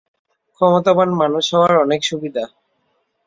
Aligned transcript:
ক্ষমতাবান 0.53 1.09
মানুষ 1.13 1.45
হবার 1.53 1.73
অনেক 1.77 2.01
সুবিধা। 2.03 2.43